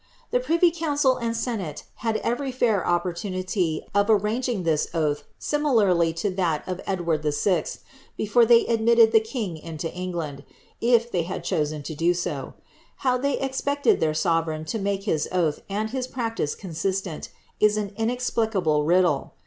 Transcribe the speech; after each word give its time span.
Tlie 0.33 0.41
privy 0.43 0.71
council 0.71 1.15
and 1.17 1.37
senate 1.37 1.83
had 1.97 2.15
everv 2.23 2.55
fa.: 2.55 2.83
opportunity 2.83 3.85
of 3.93 4.07
arranging 4.09 4.63
tliis 4.63 4.87
oath 4.95 5.25
similarly 5.37 6.11
to 6.11 6.31
that 6.31 6.67
of 6.67 6.81
Edward 6.87 7.21
VI.. 7.23 7.65
before 8.17 8.43
they 8.43 8.65
admitted 8.65 9.11
the 9.11 9.19
king 9.19 9.57
into 9.57 9.93
England, 9.93 10.43
if 10.81 11.11
they 11.11 11.21
had 11.21 11.43
chosen 11.43 11.83
fo 11.83 11.93
to 11.93 11.95
iii>. 11.97 12.53
How 13.05 13.19
they 13.19 13.37
expected 13.37 13.99
their 13.99 14.15
sovereign 14.15 14.65
to 14.65 14.79
make 14.79 15.05
liis 15.05 15.27
oath 15.31 15.61
and 15.69 15.91
his 15.91 16.07
pianii'c 16.07 16.57
consistent, 16.57 17.29
is 17.59 17.77
an 17.77 17.93
inexplicable 17.95 18.83
riddle. 18.83 19.35